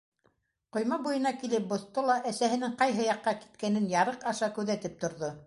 [0.77, 5.33] Ҡойма буйына килеп боҫто ла әсәһенең ҡайһы яҡҡа киткәнен ярыҡ аша күҙәтеп торҙо.